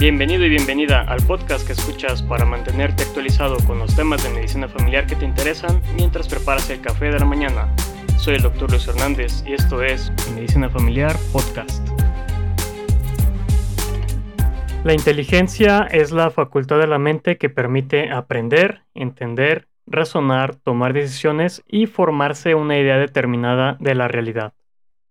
[0.00, 4.68] Bienvenido y bienvenida al podcast que escuchas para mantenerte actualizado con los temas de medicina
[4.68, 7.74] familiar que te interesan mientras preparas el café de la mañana.
[8.16, 8.70] Soy el Dr.
[8.70, 11.84] Luis Hernández y esto es Medicina Familiar Podcast.
[14.84, 21.64] La inteligencia es la facultad de la mente que permite aprender, entender, razonar, tomar decisiones
[21.66, 24.52] y formarse una idea determinada de la realidad.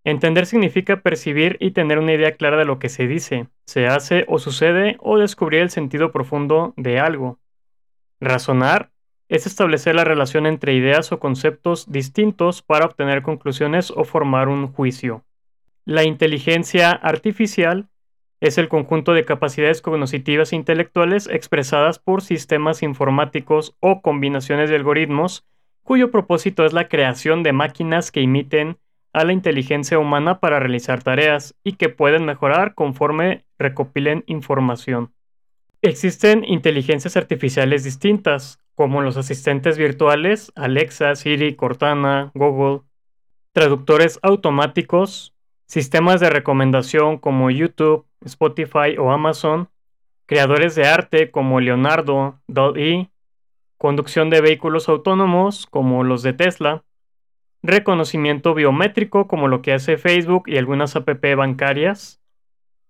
[0.07, 4.23] Entender significa percibir y tener una idea clara de lo que se dice, se hace
[4.29, 7.39] o sucede o descubrir el sentido profundo de algo.
[8.21, 8.89] Razonar
[9.27, 14.71] es establecer la relación entre ideas o conceptos distintos para obtener conclusiones o formar un
[14.71, 15.25] juicio.
[15.83, 17.89] La inteligencia artificial
[18.39, 24.77] es el conjunto de capacidades cognitivas e intelectuales expresadas por sistemas informáticos o combinaciones de
[24.77, 25.45] algoritmos
[25.83, 28.77] cuyo propósito es la creación de máquinas que imiten
[29.17, 35.11] a la inteligencia humana para realizar tareas y que pueden mejorar conforme recopilen información.
[35.81, 42.81] Existen inteligencias artificiales distintas, como los asistentes virtuales Alexa, Siri, Cortana, Google,
[43.51, 45.33] traductores automáticos,
[45.65, 49.69] sistemas de recomendación como YouTube, Spotify o Amazon,
[50.27, 53.09] creadores de arte como Leonardo, DALL-E,
[53.77, 56.83] conducción de vehículos autónomos como los de Tesla,
[57.67, 62.21] reconocimiento biométrico como lo que hace Facebook y algunas app bancarias,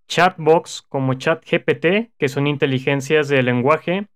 [0.08, 4.08] chatbox como ChatGPT, que son inteligencias de lenguaje,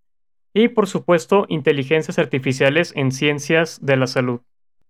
[0.54, 4.42] y por supuesto inteligencias artificiales en ciencias de la salud.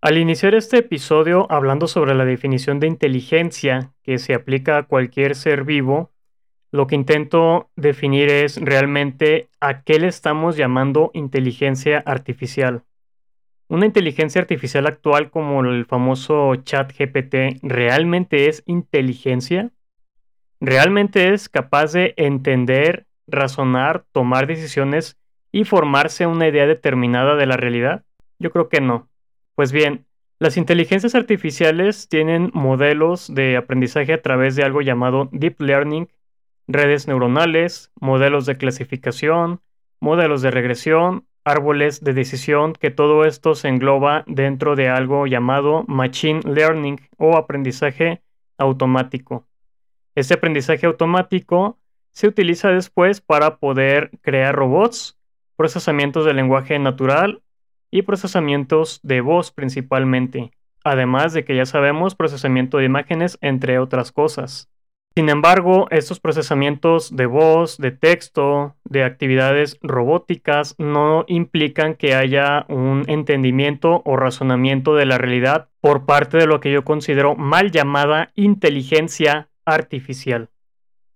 [0.02, 5.36] Al iniciar este episodio hablando sobre la definición de inteligencia que se aplica a cualquier
[5.36, 6.12] ser vivo,
[6.72, 12.84] lo que intento definir es realmente a qué le estamos llamando inteligencia artificial.
[13.72, 19.72] ¿Una inteligencia artificial actual como el famoso chat GPT realmente es inteligencia?
[20.60, 25.18] ¿Realmente es capaz de entender, razonar, tomar decisiones
[25.54, 28.04] y formarse una idea determinada de la realidad?
[28.40, 29.08] Yo creo que no.
[29.56, 30.06] Pues bien,
[30.38, 36.10] las inteligencias artificiales tienen modelos de aprendizaje a través de algo llamado deep learning,
[36.68, 39.62] redes neuronales, modelos de clasificación,
[40.02, 45.84] modelos de regresión árboles de decisión, que todo esto se engloba dentro de algo llamado
[45.88, 48.22] Machine Learning o aprendizaje
[48.58, 49.48] automático.
[50.16, 51.80] Este aprendizaje automático
[52.12, 55.18] se utiliza después para poder crear robots,
[55.56, 57.42] procesamientos de lenguaje natural
[57.90, 60.52] y procesamientos de voz principalmente,
[60.84, 64.71] además de que ya sabemos procesamiento de imágenes entre otras cosas.
[65.14, 72.66] Sin embargo, estos procesamientos de voz, de texto, de actividades robóticas no implican que haya
[72.70, 77.72] un entendimiento o razonamiento de la realidad por parte de lo que yo considero mal
[77.72, 80.50] llamada inteligencia artificial.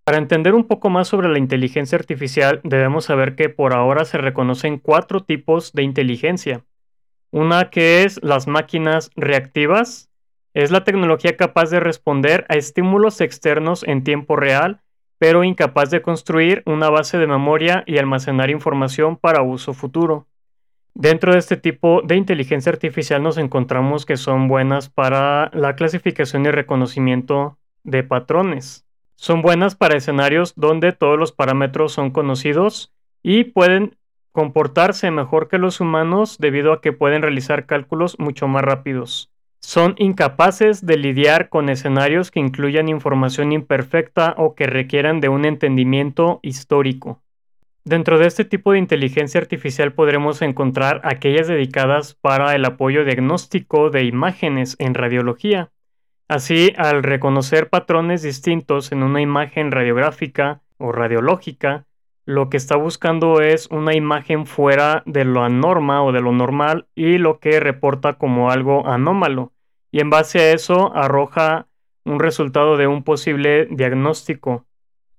[0.03, 4.17] Para entender un poco más sobre la inteligencia artificial, debemos saber que por ahora se
[4.17, 6.65] reconocen cuatro tipos de inteligencia.
[7.31, 10.09] Una que es las máquinas reactivas,
[10.55, 14.79] es la tecnología capaz de responder a estímulos externos en tiempo real,
[15.17, 20.27] pero incapaz de construir una base de memoria y almacenar información para uso futuro.
[20.93, 26.45] Dentro de este tipo de inteligencia artificial nos encontramos que son buenas para la clasificación
[26.45, 28.85] y reconocimiento de patrones.
[29.15, 33.97] Son buenas para escenarios donde todos los parámetros son conocidos y pueden
[34.31, 39.34] comportarse mejor que los humanos debido a que pueden realizar cálculos mucho más rápidos
[39.65, 45.43] son incapaces de lidiar con escenarios que incluyan información imperfecta o que requieran de un
[45.43, 47.23] entendimiento histórico.
[47.83, 53.89] Dentro de este tipo de inteligencia artificial podremos encontrar aquellas dedicadas para el apoyo diagnóstico
[53.89, 55.71] de imágenes en radiología.
[56.27, 61.85] Así, al reconocer patrones distintos en una imagen radiográfica o radiológica,
[62.27, 66.87] lo que está buscando es una imagen fuera de lo anorma o de lo normal
[66.93, 69.53] y lo que reporta como algo anómalo
[69.95, 71.67] y en base a eso arroja
[72.03, 74.65] un resultado de un posible diagnóstico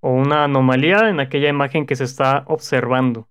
[0.00, 3.26] o una anomalía en aquella imagen que se está observando.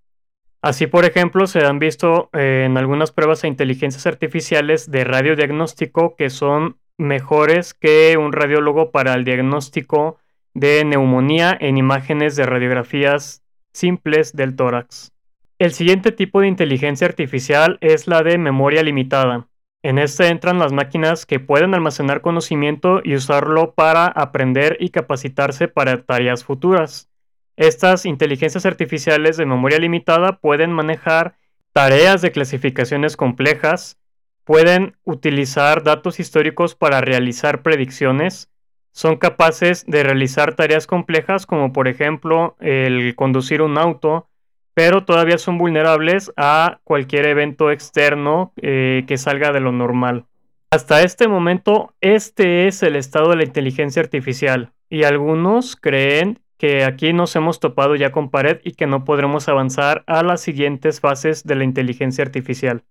[0.64, 6.16] Así, por ejemplo, se han visto eh, en algunas pruebas a inteligencias artificiales de radiodiagnóstico
[6.16, 10.18] que son mejores que un radiólogo para el diagnóstico
[10.56, 15.12] de neumonía en imágenes de radiografías simples del tórax.
[15.60, 19.48] El siguiente tipo de inteligencia artificial es la de memoria limitada.
[19.86, 25.68] En este entran las máquinas que pueden almacenar conocimiento y usarlo para aprender y capacitarse
[25.68, 27.08] para tareas futuras.
[27.56, 31.36] Estas inteligencias artificiales de memoria limitada pueden manejar
[31.72, 34.00] tareas de clasificaciones complejas,
[34.44, 38.50] pueden utilizar datos históricos para realizar predicciones,
[38.92, 44.30] son capaces de realizar tareas complejas como por ejemplo el conducir un auto,
[44.76, 50.26] pero todavía son vulnerables a cualquier evento externo eh, que salga de lo normal.
[50.70, 56.84] Hasta este momento, este es el estado de la inteligencia artificial y algunos creen que
[56.84, 61.00] aquí nos hemos topado ya con pared y que no podremos avanzar a las siguientes
[61.00, 62.84] fases de la inteligencia artificial.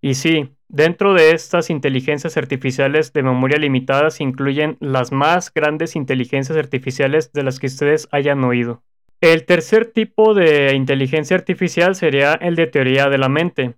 [0.00, 5.96] Y sí, dentro de estas inteligencias artificiales de memoria limitada se incluyen las más grandes
[5.96, 8.82] inteligencias artificiales de las que ustedes hayan oído.
[9.20, 13.74] El tercer tipo de inteligencia artificial sería el de teoría de la mente,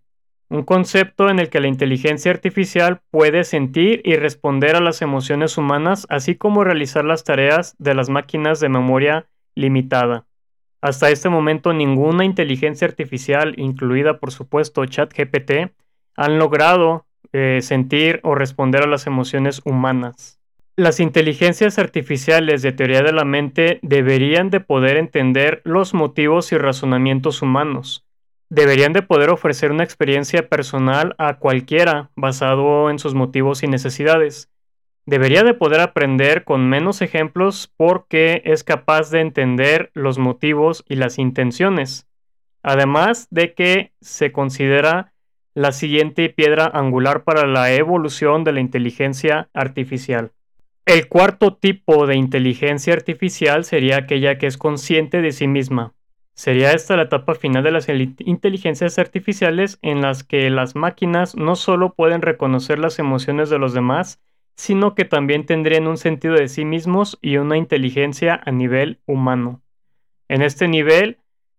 [0.50, 5.58] un concepto en el que la inteligencia artificial puede sentir y responder a las emociones
[5.58, 10.26] humanas, así como realizar las tareas de las máquinas de memoria limitada.
[10.80, 15.72] Hasta este momento ninguna inteligencia artificial, incluida por supuesto ChatGPT,
[16.16, 20.37] han logrado eh, sentir o responder a las emociones humanas.
[20.78, 26.56] Las inteligencias artificiales de teoría de la mente deberían de poder entender los motivos y
[26.56, 28.06] razonamientos humanos.
[28.48, 34.52] Deberían de poder ofrecer una experiencia personal a cualquiera basado en sus motivos y necesidades.
[35.04, 40.94] Debería de poder aprender con menos ejemplos porque es capaz de entender los motivos y
[40.94, 42.06] las intenciones.
[42.62, 45.12] Además de que se considera
[45.54, 50.30] la siguiente piedra angular para la evolución de la inteligencia artificial.
[50.88, 55.92] El cuarto tipo de inteligencia artificial sería aquella que es consciente de sí misma.
[56.32, 61.56] Sería esta la etapa final de las inteligencias artificiales en las que las máquinas no
[61.56, 64.22] solo pueden reconocer las emociones de los demás,
[64.56, 69.60] sino que también tendrían un sentido de sí mismos y una inteligencia a nivel humano.
[70.26, 71.18] En este nivel,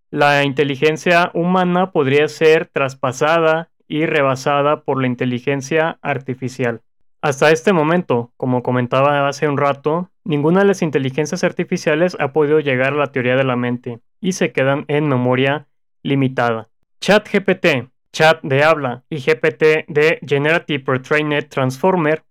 [0.10, 6.82] la inteligencia humana podría ser traspasada y rebasada por la inteligencia artificial.
[7.22, 12.62] Hasta este momento, como comentaba hace un rato, ninguna de las inteligencias artificiales ha podido
[12.62, 15.68] llegar a la teoría de la mente y se quedan en memoria
[16.02, 16.70] limitada.
[17.02, 22.24] ChatGPT, chat de habla y GPT de Generative Pre-trained Transformer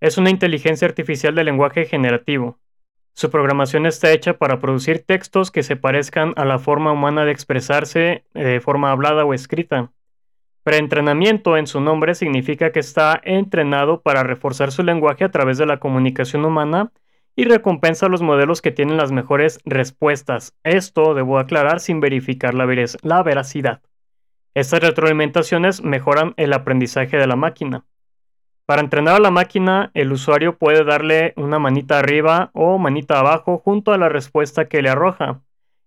[0.00, 2.58] es una inteligencia artificial de lenguaje generativo.
[3.12, 7.30] Su programación está hecha para producir textos que se parezcan a la forma humana de
[7.30, 9.92] expresarse de forma hablada o escrita.
[10.64, 15.66] Preentrenamiento en su nombre significa que está entrenado para reforzar su lenguaje a través de
[15.66, 16.90] la comunicación humana
[17.36, 20.54] y recompensa a los modelos que tienen las mejores respuestas.
[20.64, 22.66] Esto debo aclarar sin verificar la,
[23.02, 23.82] la veracidad.
[24.54, 27.84] Estas retroalimentaciones mejoran el aprendizaje de la máquina.
[28.64, 33.58] Para entrenar a la máquina, el usuario puede darle una manita arriba o manita abajo
[33.58, 35.42] junto a la respuesta que le arroja.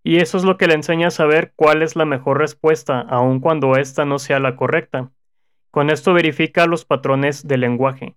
[0.07, 3.42] Y eso es lo que le enseña a saber cuál es la mejor respuesta, aun
[3.42, 5.12] cuando ésta no sea la correcta.
[5.69, 8.15] Con esto verifica los patrones del lenguaje.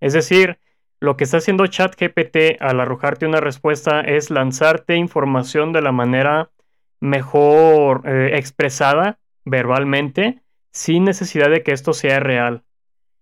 [0.00, 0.58] Es decir,
[0.98, 6.48] lo que está haciendo ChatGPT al arrojarte una respuesta es lanzarte información de la manera
[7.00, 10.40] mejor eh, expresada verbalmente,
[10.72, 12.62] sin necesidad de que esto sea real.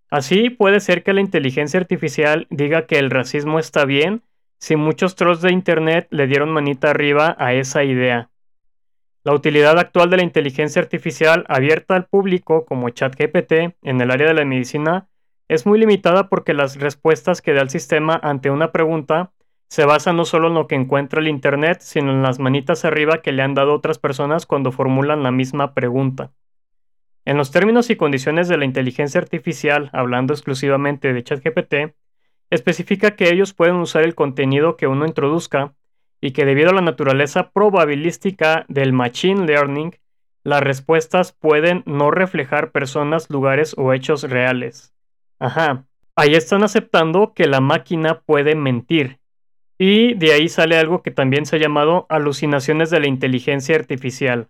[0.09, 4.23] Así puede ser que la inteligencia artificial diga que el racismo está bien
[4.65, 8.31] si muchos trolls de Internet le dieron manita arriba a esa idea.
[9.23, 13.53] La utilidad actual de la inteligencia artificial abierta al público como ChatGPT
[13.83, 15.07] en el área de la medicina
[15.49, 19.33] es muy limitada porque las respuestas que da el sistema ante una pregunta
[19.69, 23.21] se basan no solo en lo que encuentra el Internet, sino en las manitas arriba
[23.21, 26.33] que le han dado otras personas cuando formulan la misma pregunta.
[27.27, 31.75] En los términos y condiciones de la inteligencia artificial, hablando exclusivamente de ChatGPT,
[32.55, 35.75] especifica que ellos pueden usar el contenido que uno introduzca
[36.21, 39.97] y que debido a la naturaleza probabilística del machine learning,
[40.43, 44.95] las respuestas pueden no reflejar personas, lugares o hechos reales.
[45.39, 45.85] Ajá,
[46.17, 49.19] ahí están aceptando que la máquina puede mentir.
[49.79, 54.49] Y de ahí sale algo que también se ha llamado alucinaciones de la inteligencia artificial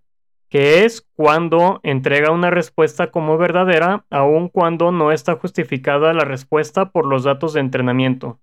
[0.55, 6.91] que es cuando entrega una respuesta como verdadera, aun cuando no está justificada la respuesta
[6.93, 8.39] por los datos de entrenamiento.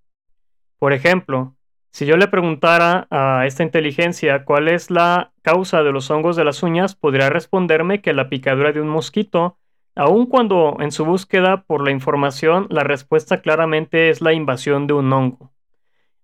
[0.77, 1.55] Por ejemplo,
[1.89, 6.43] si yo le preguntara a esta inteligencia cuál es la causa de los hongos de
[6.43, 9.57] las uñas, podría responderme que la picadura de un mosquito,
[9.95, 14.95] aun cuando en su búsqueda por la información la respuesta claramente es la invasión de
[14.95, 15.53] un hongo.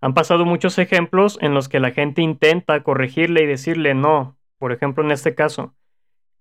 [0.02, 4.72] Han pasado muchos ejemplos en los que la gente intenta corregirle y decirle no, por
[4.72, 5.74] ejemplo, en este caso,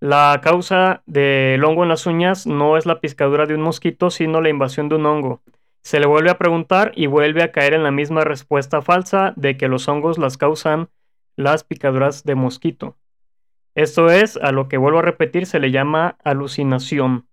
[0.00, 4.40] la causa del hongo en las uñas no es la piscadura de un mosquito, sino
[4.40, 5.42] la invasión de un hongo.
[5.82, 9.56] Se le vuelve a preguntar y vuelve a caer en la misma respuesta falsa de
[9.56, 10.88] que los hongos las causan
[11.36, 12.96] las picaduras de mosquito.
[13.74, 17.26] Esto es, a lo que vuelvo a repetir, se le llama alucinación.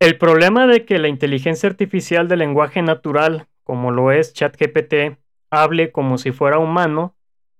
[0.00, 5.18] El problema de que la inteligencia artificial de lenguaje natural, como lo es ChatGPT,
[5.50, 7.14] hable como si fuera humano,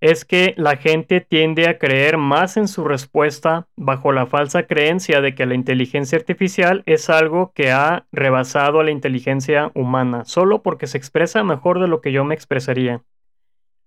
[0.05, 5.19] es que la gente tiende a creer más en su respuesta bajo la falsa creencia
[5.19, 10.61] de que la inteligencia artificial es algo que ha rebasado a la inteligencia humana, solo
[10.61, 13.01] porque se expresa mejor de lo que yo me expresaría.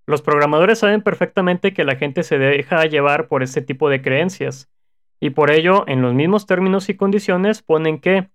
[0.07, 4.69] Los programadores saben perfectamente que la gente se deja llevar por este tipo de creencias,
[5.21, 8.29] y por ello, en los mismos términos y condiciones, ponen que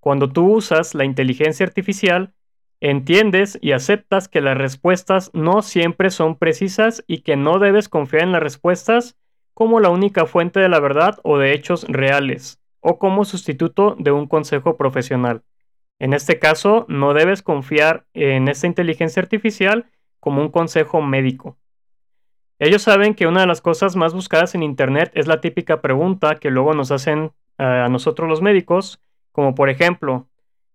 [0.00, 2.32] cuando tú usas la inteligencia artificial,
[2.80, 8.22] entiendes y aceptas que las respuestas no siempre son precisas y que no debes confiar
[8.22, 9.16] en las respuestas
[9.52, 14.10] como la única fuente de la verdad o de hechos reales, o como sustituto de
[14.10, 15.42] un consejo profesional.
[15.98, 19.84] En este caso, no debes confiar en esta inteligencia artificial
[20.18, 21.58] como un consejo médico.
[22.58, 26.36] Ellos saben que una de las cosas más buscadas en Internet es la típica pregunta
[26.36, 30.29] que luego nos hacen eh, a nosotros los médicos, como por ejemplo,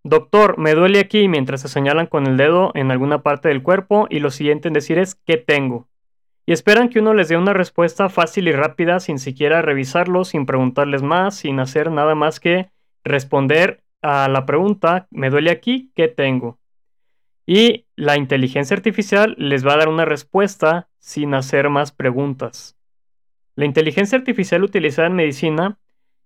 [0.07, 4.05] Doctor, me duele aquí mientras se señalan con el dedo en alguna parte del cuerpo
[4.07, 5.87] y lo siguiente en decir es ¿qué tengo?
[6.45, 10.45] Y esperan que uno les dé una respuesta fácil y rápida sin siquiera revisarlo, sin
[10.45, 12.69] preguntarles más, sin hacer nada más que
[13.03, 15.91] responder a la pregunta ¿me duele aquí?
[15.95, 16.59] ¿qué tengo?
[17.47, 22.77] Y la inteligencia artificial les va a dar una respuesta sin hacer más preguntas.
[23.55, 25.79] La inteligencia artificial utilizada en medicina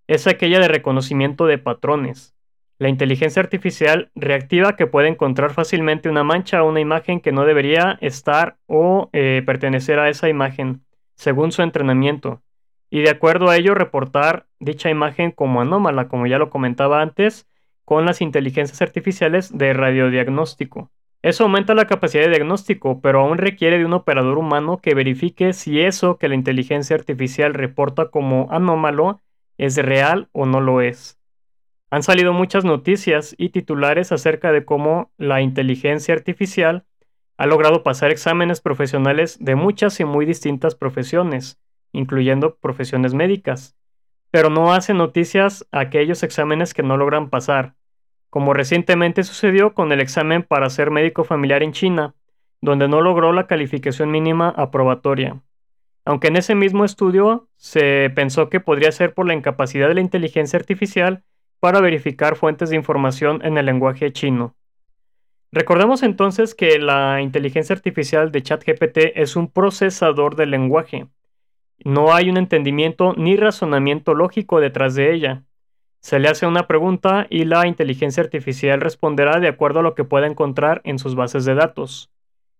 [0.07, 2.35] es aquella de reconocimiento de patrones.
[2.79, 7.43] La inteligencia artificial reactiva que puede encontrar fácilmente una mancha o una imagen que no
[7.43, 10.81] debería estar o eh, pertenecer a esa imagen,
[11.15, 12.41] según su entrenamiento,
[12.89, 17.49] y de acuerdo a ello reportar dicha imagen como anómala, como ya lo comentaba antes,
[17.83, 20.89] con las inteligencias artificiales de radiodiagnóstico.
[21.21, 25.51] Eso aumenta la capacidad de diagnóstico, pero aún requiere de un operador humano que verifique
[25.51, 29.19] si eso que la inteligencia artificial reporta como anómalo
[29.57, 31.18] es real o no lo es.
[31.91, 36.85] Han salido muchas noticias y titulares acerca de cómo la inteligencia artificial
[37.37, 41.59] ha logrado pasar exámenes profesionales de muchas y muy distintas profesiones,
[41.91, 43.75] incluyendo profesiones médicas,
[44.29, 47.73] pero no hace noticias aquellos exámenes que no logran pasar,
[48.29, 52.13] como recientemente sucedió con el examen para ser médico familiar en China,
[52.61, 55.41] donde no logró la calificación mínima aprobatoria.
[56.05, 60.01] Aunque en ese mismo estudio se pensó que podría ser por la incapacidad de la
[60.01, 61.23] inteligencia artificial
[61.59, 64.55] para verificar fuentes de información en el lenguaje chino.
[65.51, 71.07] Recordemos entonces que la inteligencia artificial de ChatGPT es un procesador de lenguaje.
[71.83, 75.43] No hay un entendimiento ni razonamiento lógico detrás de ella.
[76.01, 80.03] Se le hace una pregunta y la inteligencia artificial responderá de acuerdo a lo que
[80.03, 82.09] pueda encontrar en sus bases de datos.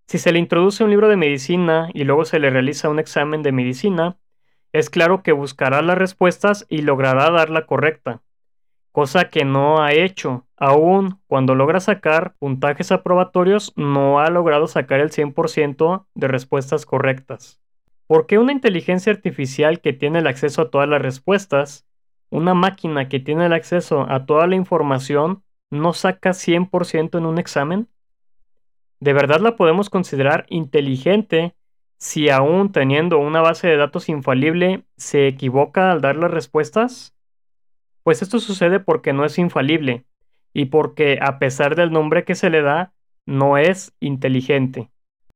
[0.08, 3.44] Si se le introduce un libro de medicina y luego se le realiza un examen
[3.44, 4.18] de medicina,
[4.74, 8.22] es claro que buscará las respuestas y logrará dar la correcta
[8.92, 10.46] cosa que no ha hecho.
[10.58, 17.60] Aún cuando logra sacar puntajes aprobatorios, no ha logrado sacar el 100% de respuestas correctas.
[18.08, 21.86] ¿Por qué una inteligencia artificial que tiene el acceso a todas las respuestas,
[22.30, 27.38] una máquina que tiene el acceso a toda la información, no saca 100% en un
[27.38, 27.88] examen?
[29.00, 31.56] ¿De verdad la podemos considerar inteligente
[32.00, 37.14] si aún teniendo una base de datos infalible se equivoca al dar las respuestas?
[38.10, 40.04] Pues esto sucede porque no es infalible
[40.52, 42.92] y porque a pesar del nombre que se le da,
[43.28, 44.90] no es inteligente.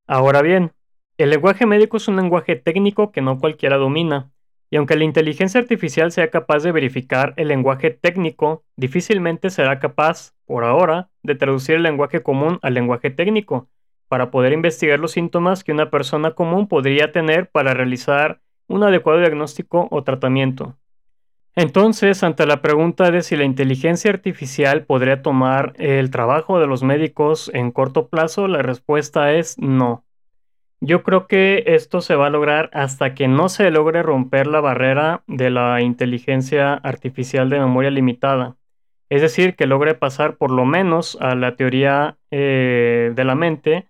[0.07, 0.71] Ahora bien,
[1.19, 4.31] el lenguaje médico es un lenguaje técnico que no cualquiera domina,
[4.71, 10.33] y aunque la inteligencia artificial sea capaz de verificar el lenguaje técnico, difícilmente será capaz,
[10.47, 13.69] por ahora, de traducir el lenguaje común al lenguaje técnico,
[14.07, 19.19] para poder investigar los síntomas que una persona común podría tener para realizar un adecuado
[19.19, 20.75] diagnóstico o tratamiento.
[21.55, 26.81] Entonces, ante la pregunta de si la inteligencia artificial podría tomar el trabajo de los
[26.81, 30.03] médicos en corto plazo, la respuesta es no.
[30.81, 34.62] Yo creo que esto se va a lograr hasta que no se logre romper la
[34.62, 38.57] barrera de la inteligencia artificial de memoria limitada.
[39.10, 43.88] Es decir, que logre pasar por lo menos a la teoría eh, de la mente,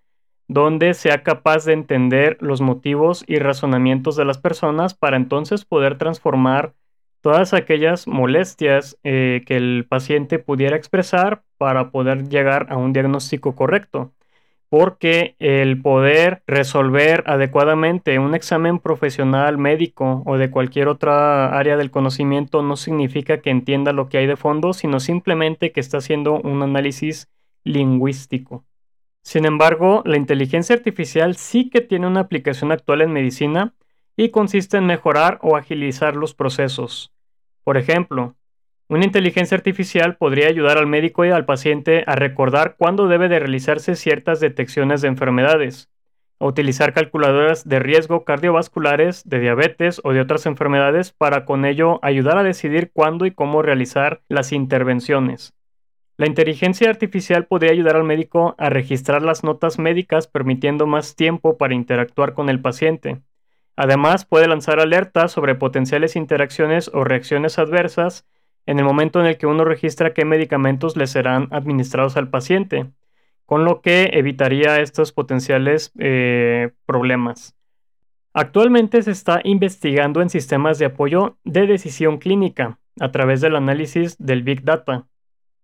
[0.48, 5.96] donde sea capaz de entender los motivos y razonamientos de las personas para entonces poder
[5.96, 6.74] transformar
[7.24, 13.56] todas aquellas molestias eh, que el paciente pudiera expresar para poder llegar a un diagnóstico
[13.56, 14.12] correcto.
[14.68, 21.90] Porque el poder resolver adecuadamente un examen profesional médico o de cualquier otra área del
[21.90, 26.42] conocimiento no significa que entienda lo que hay de fondo, sino simplemente que está haciendo
[26.42, 27.30] un análisis
[27.64, 28.66] lingüístico.
[29.22, 33.72] Sin embargo, la inteligencia artificial sí que tiene una aplicación actual en medicina
[34.14, 37.13] y consiste en mejorar o agilizar los procesos.
[37.64, 38.36] Por ejemplo,
[38.88, 43.38] una inteligencia artificial podría ayudar al médico y al paciente a recordar cuándo debe de
[43.38, 45.88] realizarse ciertas detecciones de enfermedades,
[46.38, 51.98] a utilizar calculadoras de riesgo cardiovasculares, de diabetes o de otras enfermedades para con ello
[52.02, 55.54] ayudar a decidir cuándo y cómo realizar las intervenciones.
[56.18, 61.56] La inteligencia artificial podría ayudar al médico a registrar las notas médicas permitiendo más tiempo
[61.56, 63.22] para interactuar con el paciente.
[63.76, 68.26] Además, puede lanzar alertas sobre potenciales interacciones o reacciones adversas
[68.66, 72.86] en el momento en el que uno registra qué medicamentos le serán administrados al paciente,
[73.46, 77.56] con lo que evitaría estos potenciales eh, problemas.
[78.32, 84.16] Actualmente se está investigando en sistemas de apoyo de decisión clínica a través del análisis
[84.18, 85.06] del Big Data.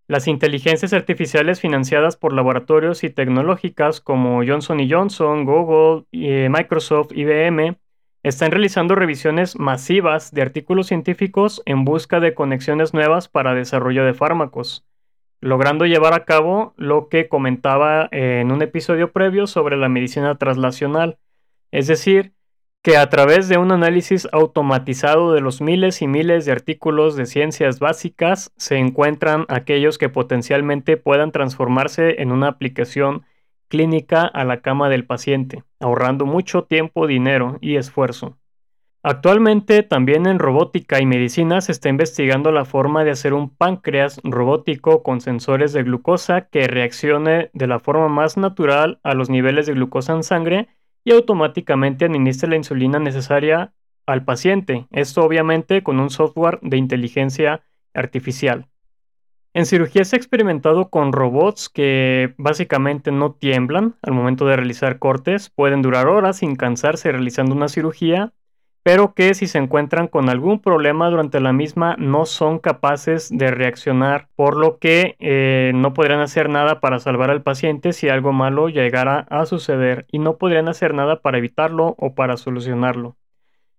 [0.09, 7.77] Las inteligencias artificiales financiadas por laboratorios y tecnológicas como Johnson Johnson, Google, eh, Microsoft, IBM
[8.23, 14.15] están realizando revisiones masivas de artículos científicos en busca de conexiones nuevas para desarrollo de
[14.15, 14.85] fármacos,
[15.41, 21.19] logrando llevar a cabo lo que comentaba en un episodio previo sobre la medicina translacional,
[21.71, 22.35] es decir,
[22.83, 27.27] que a través de un análisis automatizado de los miles y miles de artículos de
[27.27, 33.27] ciencias básicas se encuentran aquellos que potencialmente puedan transformarse en una aplicación
[33.71, 38.37] clínica a la cama del paciente, ahorrando mucho tiempo, dinero y esfuerzo.
[39.03, 44.21] Actualmente también en robótica y medicina se está investigando la forma de hacer un páncreas
[44.25, 49.65] robótico con sensores de glucosa que reaccione de la forma más natural a los niveles
[49.65, 50.69] de glucosa en sangre
[51.03, 53.73] y automáticamente administre la insulina necesaria
[54.05, 57.63] al paciente, esto obviamente con un software de inteligencia
[57.95, 58.70] artificial.
[59.53, 65.01] En cirugía se ha experimentado con robots que básicamente no tiemblan al momento de realizar
[65.01, 68.33] cortes, pueden durar horas sin cansarse realizando una cirugía,
[68.85, 73.51] pero que si se encuentran con algún problema durante la misma no son capaces de
[73.51, 78.33] reaccionar, por lo que eh, no podrían hacer nada para salvar al paciente si algo
[78.33, 83.17] malo llegara a suceder y no podrían hacer nada para evitarlo o para solucionarlo.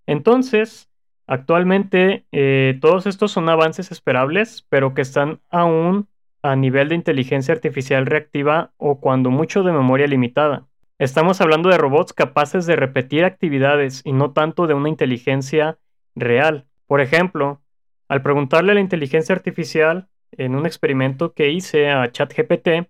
[0.06, 0.90] Entonces,
[1.32, 6.10] Actualmente eh, todos estos son avances esperables, pero que están aún
[6.41, 10.67] a nivel de inteligencia artificial reactiva o cuando mucho de memoria limitada.
[11.00, 15.80] Estamos hablando de robots capaces de repetir actividades y no tanto de una inteligencia
[16.15, 16.65] real.
[16.86, 17.62] Por ejemplo,
[18.10, 22.89] al preguntarle a la inteligencia artificial en un experimento que hice a ChatGPT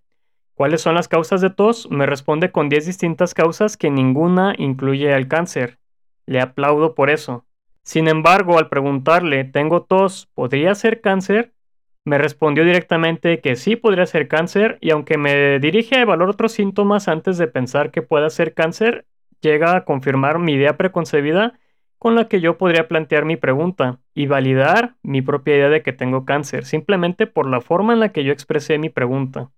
[0.55, 5.13] cuáles son las causas de tos, me responde con 10 distintas causas que ninguna incluye
[5.13, 5.77] al cáncer.
[6.25, 7.45] Le aplaudo por eso.
[7.83, 10.29] Sin embargo, al preguntarle, ¿tengo tos?
[10.33, 11.53] ¿Podría ser cáncer?
[12.05, 16.51] Me respondió directamente que sí podría ser cáncer y aunque me dirige a evaluar otros
[16.51, 19.05] síntomas antes de pensar que pueda ser cáncer,
[19.41, 21.59] llega a confirmar mi idea preconcebida
[21.99, 25.93] con la que yo podría plantear mi pregunta y validar mi propia idea de que
[25.93, 29.51] tengo cáncer, simplemente por la forma en la que yo expresé mi pregunta.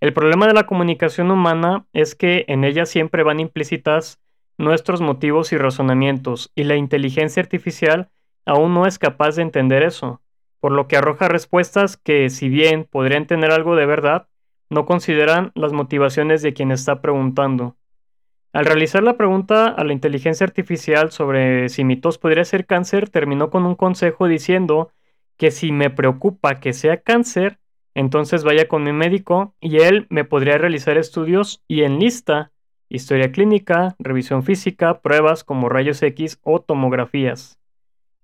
[0.00, 4.20] El problema de la comunicación humana es que en ella siempre van implícitas
[4.58, 8.08] nuestros motivos y razonamientos, y la inteligencia artificial
[8.44, 10.22] aún no es capaz de entender eso,
[10.60, 14.28] por lo que arroja respuestas que, si bien podrían tener algo de verdad,
[14.70, 17.76] no consideran las motivaciones de quien está preguntando.
[18.52, 23.10] Al realizar la pregunta a la inteligencia artificial sobre si mi tos podría ser cáncer,
[23.10, 24.90] terminó con un consejo diciendo
[25.36, 27.58] que si me preocupa que sea cáncer,
[27.94, 32.52] entonces vaya con mi médico y él me podría realizar estudios y en lista
[32.88, 37.58] historia clínica, revisión física, pruebas como rayos X o tomografías.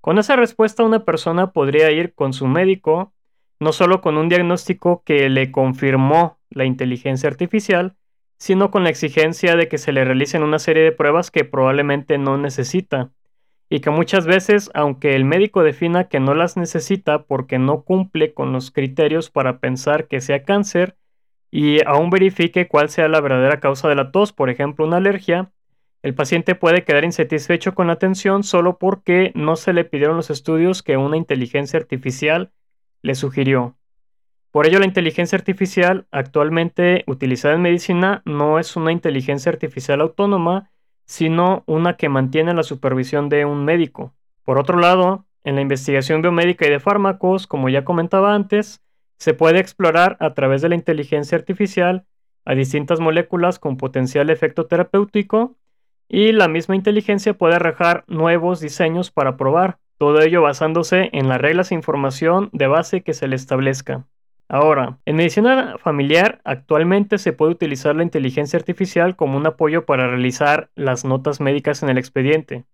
[0.01, 3.13] Con esa respuesta una persona podría ir con su médico,
[3.61, 7.95] no solo con un diagnóstico que le confirmó la inteligencia artificial,
[8.39, 12.19] sino con la exigencia de que se le realicen una serie de pruebas que probablemente
[12.19, 13.13] no necesita,
[13.71, 18.35] y que muchas veces, aunque el médico defina que no las necesita porque no cumple
[18.35, 20.97] con los criterios para pensar que sea cáncer,
[21.53, 25.53] y aún verifique cuál sea la verdadera causa de la tos, por ejemplo una alergia,
[26.03, 30.31] el paciente puede quedar insatisfecho con la atención solo porque no se le pidieron los
[30.31, 32.51] estudios que una inteligencia artificial
[33.03, 33.77] le sugirió.
[34.51, 40.71] Por ello, la inteligencia artificial actualmente utilizada en medicina no es una inteligencia artificial autónoma,
[41.05, 44.15] sino una que mantiene la supervisión de un médico.
[44.45, 48.83] Por otro lado, en la investigación biomédica y de fármacos, como ya comentaba antes,
[49.23, 52.05] se puede explorar a través de la inteligencia artificial
[52.45, 55.55] a distintas moléculas con potencial efecto terapéutico
[56.09, 61.41] y la misma inteligencia puede arrojar nuevos diseños para probar, todo ello basándose en las
[61.41, 64.09] reglas e información de base que se le establezca.
[64.49, 70.09] Ahora, en medicina familiar actualmente se puede utilizar la inteligencia artificial como un apoyo para
[70.09, 72.65] realizar las notas médicas en el expediente,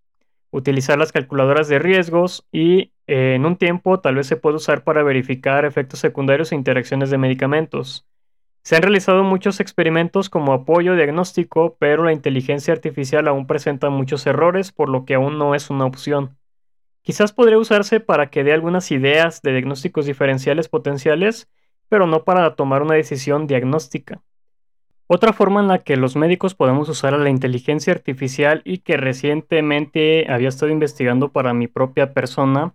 [0.50, 4.84] utilizar las calculadoras de riesgos y eh, en un tiempo tal vez se puede usar
[4.84, 8.06] para verificar efectos secundarios e interacciones de medicamentos.
[8.62, 14.26] Se han realizado muchos experimentos como apoyo diagnóstico, pero la inteligencia artificial aún presenta muchos
[14.26, 16.36] errores, por lo que aún no es una opción.
[17.02, 21.48] Quizás podría usarse para que dé algunas ideas de diagnósticos diferenciales potenciales,
[21.88, 24.20] pero no para tomar una decisión diagnóstica.
[25.08, 28.96] Otra forma en la que los médicos podemos usar a la inteligencia artificial y que
[28.96, 32.74] recientemente había estado investigando para mi propia persona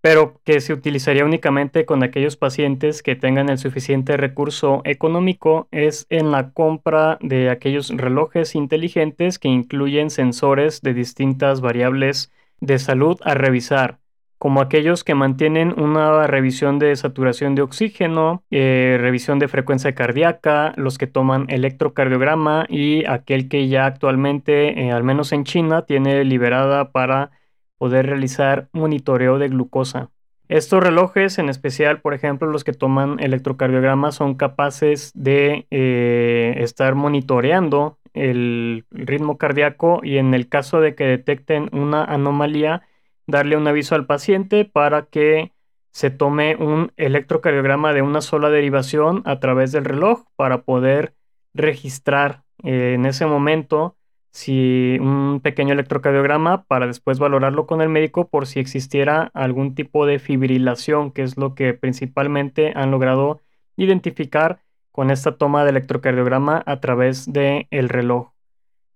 [0.00, 6.06] pero que se utilizaría únicamente con aquellos pacientes que tengan el suficiente recurso económico es
[6.08, 13.18] en la compra de aquellos relojes inteligentes que incluyen sensores de distintas variables de salud
[13.24, 13.99] a revisar,
[14.40, 20.72] como aquellos que mantienen una revisión de saturación de oxígeno, eh, revisión de frecuencia cardíaca,
[20.76, 26.24] los que toman electrocardiograma y aquel que ya actualmente, eh, al menos en China, tiene
[26.24, 27.32] liberada para
[27.76, 30.08] poder realizar monitoreo de glucosa.
[30.48, 36.94] Estos relojes, en especial, por ejemplo, los que toman electrocardiograma, son capaces de eh, estar
[36.94, 42.86] monitoreando el ritmo cardíaco y en el caso de que detecten una anomalía,
[43.30, 45.52] darle un aviso al paciente para que
[45.92, 51.14] se tome un electrocardiograma de una sola derivación a través del reloj para poder
[51.54, 53.96] registrar eh, en ese momento
[54.32, 60.06] si un pequeño electrocardiograma para después valorarlo con el médico por si existiera algún tipo
[60.06, 63.40] de fibrilación, que es lo que principalmente han logrado
[63.76, 64.60] identificar
[64.92, 68.30] con esta toma de electrocardiograma a través del el reloj.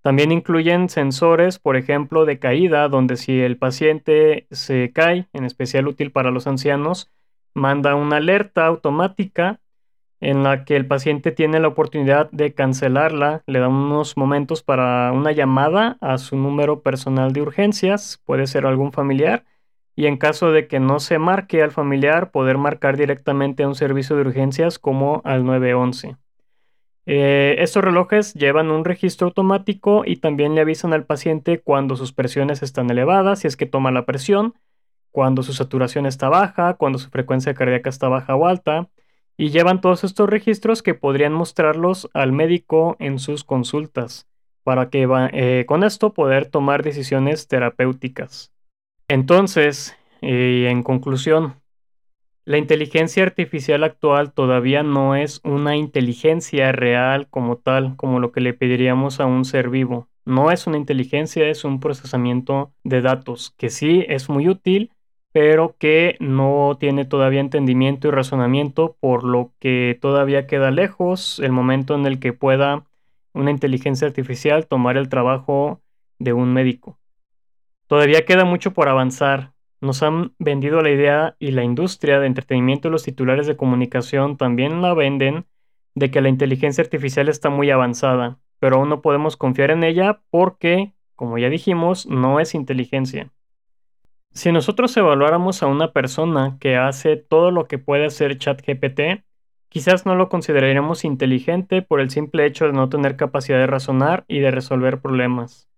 [0.04, 5.88] También incluyen sensores, por ejemplo, de caída, donde si el paciente se cae, en especial
[5.88, 7.10] útil para los ancianos,
[7.54, 9.60] manda una alerta automática
[10.20, 15.10] en la que el paciente tiene la oportunidad de cancelarla, le da unos momentos para
[15.10, 19.46] una llamada a su número personal de urgencias, puede ser algún familiar,
[19.96, 23.74] y en caso de que no se marque al familiar, poder marcar directamente a un
[23.74, 26.16] servicio de urgencias como al 911.
[27.06, 32.12] Eh, estos relojes llevan un registro automático y también le avisan al paciente cuando sus
[32.12, 34.54] presiones están elevadas, si es que toma la presión,
[35.10, 38.88] cuando su saturación está baja, cuando su frecuencia cardíaca está baja o alta,
[39.36, 44.26] y llevan todos estos registros que podrían mostrarlos al médico en sus consultas
[44.62, 48.52] para que eh, con esto poder tomar decisiones terapéuticas.
[49.08, 51.56] Entonces, y en conclusión,
[52.44, 58.42] la inteligencia artificial actual todavía no es una inteligencia real como tal, como lo que
[58.42, 60.08] le pediríamos a un ser vivo.
[60.26, 64.92] No es una inteligencia, es un procesamiento de datos, que sí es muy útil,
[65.32, 71.50] pero que no tiene todavía entendimiento y razonamiento, por lo que todavía queda lejos el
[71.50, 72.84] momento en el que pueda
[73.32, 75.80] una inteligencia artificial tomar el trabajo
[76.18, 76.98] de un médico.
[77.86, 79.53] Todavía queda mucho por avanzar.
[79.84, 84.38] Nos han vendido la idea y la industria de entretenimiento y los titulares de comunicación
[84.38, 85.44] también la venden
[85.94, 90.22] de que la inteligencia artificial está muy avanzada, pero aún no podemos confiar en ella
[90.30, 93.30] porque, como ya dijimos, no es inteligencia.
[94.32, 99.22] Si nosotros evaluáramos a una persona que hace todo lo que puede hacer ChatGPT,
[99.68, 104.24] quizás no lo consideraríamos inteligente por el simple hecho de no tener capacidad de razonar
[104.28, 105.68] y de resolver problemas.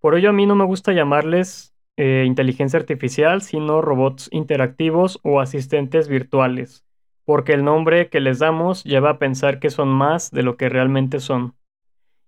[0.00, 5.38] Por ello a mí no me gusta llamarles eh, inteligencia artificial, sino robots interactivos o
[5.38, 6.82] asistentes virtuales,
[7.26, 10.70] porque el nombre que les damos lleva a pensar que son más de lo que
[10.70, 11.56] realmente son.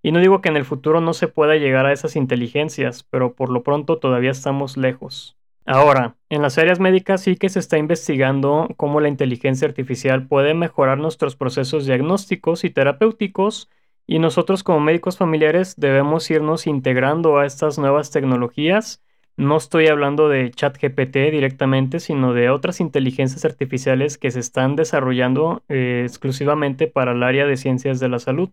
[0.03, 3.35] Y no digo que en el futuro no se pueda llegar a esas inteligencias, pero
[3.35, 5.39] por lo pronto todavía estamos lejos.
[5.65, 10.53] Ahora, en las áreas médicas sí que se está investigando cómo la inteligencia artificial puede
[10.53, 13.71] mejorar nuestros procesos diagnósticos y terapéuticos
[14.07, 19.03] y nosotros como médicos familiares debemos irnos integrando a estas nuevas tecnologías.
[19.43, 25.65] No estoy hablando de ChatGPT directamente, sino de otras inteligencias artificiales que se están desarrollando
[25.69, 28.51] eh, exclusivamente para el área de ciencias de la salud,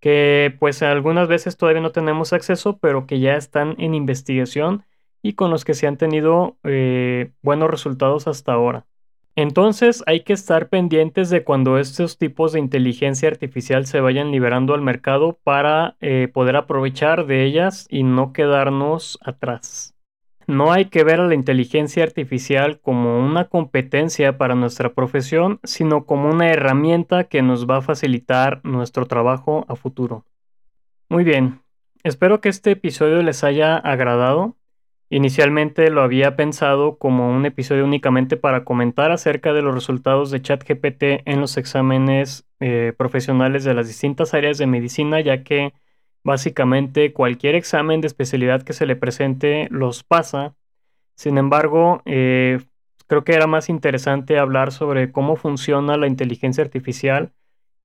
[0.00, 4.86] que pues algunas veces todavía no tenemos acceso, pero que ya están en investigación
[5.20, 8.86] y con los que se han tenido eh, buenos resultados hasta ahora.
[9.34, 14.72] Entonces hay que estar pendientes de cuando estos tipos de inteligencia artificial se vayan liberando
[14.72, 19.95] al mercado para eh, poder aprovechar de ellas y no quedarnos atrás.
[20.46, 26.04] No hay que ver a la inteligencia artificial como una competencia para nuestra profesión, sino
[26.06, 30.24] como una herramienta que nos va a facilitar nuestro trabajo a futuro.
[31.08, 31.62] Muy bien,
[32.04, 34.56] espero que este episodio les haya agradado.
[35.10, 40.42] Inicialmente lo había pensado como un episodio únicamente para comentar acerca de los resultados de
[40.42, 45.74] ChatGPT en los exámenes eh, profesionales de las distintas áreas de medicina, ya que
[46.26, 50.54] básicamente cualquier examen de especialidad que se le presente los pasa.
[51.14, 52.60] Sin embargo, eh,
[53.06, 57.32] creo que era más interesante hablar sobre cómo funciona la inteligencia artificial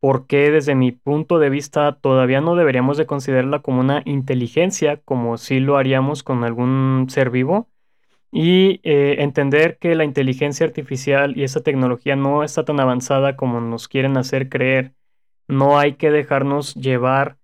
[0.01, 4.97] por qué desde mi punto de vista todavía no deberíamos de considerarla como una inteligencia
[4.97, 7.69] como si lo haríamos con algún ser vivo
[8.31, 13.61] y eh, entender que la inteligencia artificial y esa tecnología no está tan avanzada como
[13.61, 14.93] nos quieren hacer creer.
[15.47, 17.37] No hay que dejarnos llevar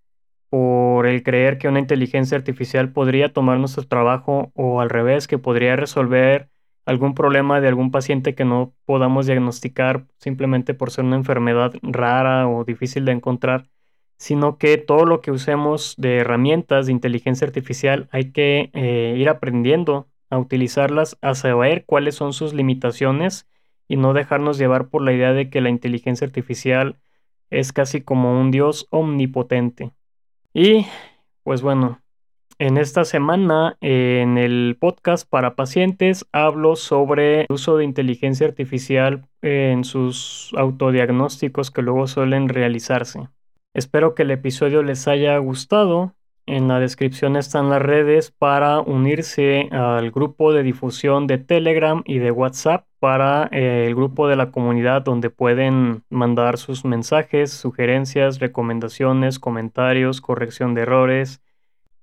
[0.49, 5.38] por el creer que una inteligencia artificial podría tomar nuestro trabajo o al revés, que
[5.38, 6.49] podría resolver
[6.86, 12.47] algún problema de algún paciente que no podamos diagnosticar simplemente por ser una enfermedad rara
[12.47, 13.67] o difícil de encontrar,
[14.17, 19.29] sino que todo lo que usemos de herramientas de inteligencia artificial hay que eh, ir
[19.29, 23.47] aprendiendo a utilizarlas, a saber cuáles son sus limitaciones
[23.88, 26.99] y no dejarnos llevar por la idea de que la inteligencia artificial
[27.49, 29.91] es casi como un dios omnipotente.
[30.59, 30.87] Y
[31.43, 32.01] pues bueno,
[32.57, 39.29] en esta semana, en el podcast para pacientes, hablo sobre el uso de inteligencia artificial
[39.43, 43.29] en sus autodiagnósticos que luego suelen realizarse.
[43.75, 46.15] Espero que el episodio les haya gustado.
[46.47, 52.19] En la descripción están las redes para unirse al grupo de difusión de Telegram y
[52.19, 58.39] de WhatsApp para eh, el grupo de la comunidad donde pueden mandar sus mensajes, sugerencias,
[58.39, 61.41] recomendaciones, comentarios, corrección de errores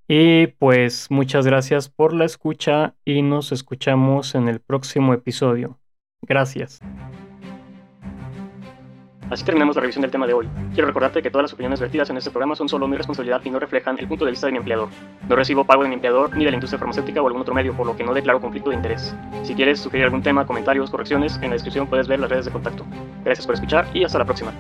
[0.07, 5.78] y pues muchas gracias por la escucha y nos escuchamos en el próximo episodio.
[6.20, 6.80] Gracias.
[9.30, 10.48] Así terminamos la revisión del tema de hoy.
[10.74, 13.50] Quiero recordarte que todas las opiniones vertidas en este programa son solo mi responsabilidad y
[13.50, 14.88] no reflejan el punto de vista de mi empleador.
[15.28, 17.74] No recibo pago de mi empleador ni de la industria farmacéutica o algún otro medio,
[17.74, 19.14] por lo que no declaro conflicto de interés.
[19.42, 22.52] Si quieres sugerir algún tema, comentarios, correcciones, en la descripción puedes ver las redes de
[22.52, 22.84] contacto.
[23.24, 24.52] Gracias por escuchar y hasta la próxima.